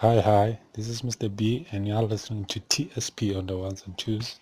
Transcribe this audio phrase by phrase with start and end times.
[0.00, 1.34] Hi, hi, this is Mr.
[1.34, 4.38] B, and you're listening to TSP on the ones and twos.